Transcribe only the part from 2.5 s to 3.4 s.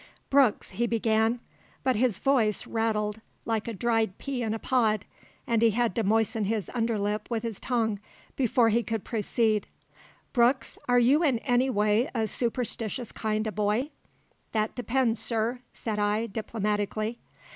rattled